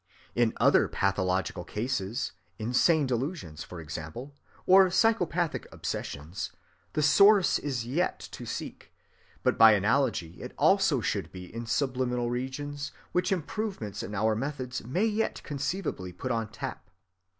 [0.33, 4.33] In other pathological cases, insane delusions, for example,
[4.65, 6.51] or psychopathic obsessions,
[6.93, 8.91] the source is yet to seek,
[9.43, 14.83] but by analogy it also should be in subliminal regions which improvements in our methods
[14.83, 16.89] may yet conceivably put on tap.